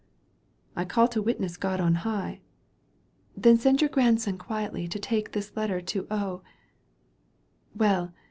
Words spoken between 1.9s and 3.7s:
high ""Then